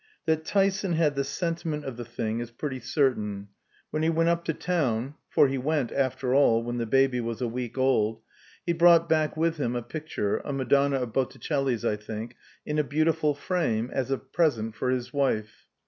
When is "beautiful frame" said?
12.83-13.91